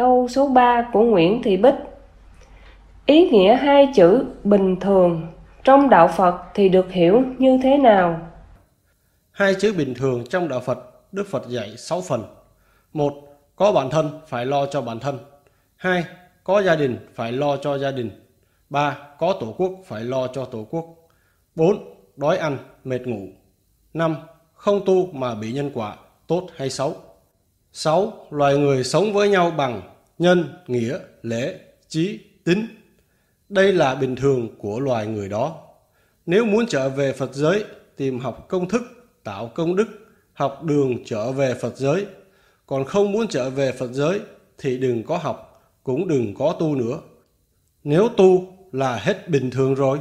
[0.00, 1.74] câu số 3 của Nguyễn Thị Bích.
[3.06, 5.26] Ý nghĩa hai chữ bình thường
[5.64, 8.20] trong đạo Phật thì được hiểu như thế nào?
[9.30, 10.78] Hai chữ bình thường trong đạo Phật,
[11.12, 12.24] Đức Phật dạy 6 phần.
[12.92, 13.12] Một,
[13.56, 15.18] có bản thân phải lo cho bản thân.
[15.76, 16.04] Hai,
[16.44, 18.10] có gia đình phải lo cho gia đình.
[18.70, 20.84] Ba, có tổ quốc phải lo cho tổ quốc.
[21.54, 23.26] Bốn, đói ăn, mệt ngủ.
[23.94, 24.16] Năm,
[24.52, 25.96] không tu mà bị nhân quả,
[26.26, 26.94] tốt hay xấu.
[27.72, 29.82] Sáu, loài người sống với nhau bằng
[30.18, 31.58] nhân, nghĩa, lễ,
[31.88, 32.66] trí, tính.
[33.48, 35.56] Đây là bình thường của loài người đó.
[36.26, 37.64] Nếu muốn trở về Phật giới,
[37.96, 38.82] tìm học công thức,
[39.24, 39.86] tạo công đức,
[40.32, 42.06] học đường trở về Phật giới.
[42.66, 44.20] Còn không muốn trở về Phật giới
[44.58, 46.98] thì đừng có học, cũng đừng có tu nữa.
[47.84, 49.98] Nếu tu là hết bình thường rồi.